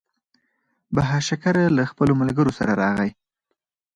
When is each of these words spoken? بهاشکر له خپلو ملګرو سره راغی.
بهاشکر 0.95 1.55
له 1.77 1.83
خپلو 1.91 2.13
ملګرو 2.21 2.51
سره 2.59 2.71
راغی. 2.83 3.11